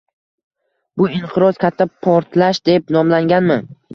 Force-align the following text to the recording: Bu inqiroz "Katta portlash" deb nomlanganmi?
Bu 1.01 1.09
inqiroz 1.17 1.59
"Katta 1.65 1.87
portlash" 2.07 2.63
deb 2.73 2.93
nomlanganmi? 2.97 3.59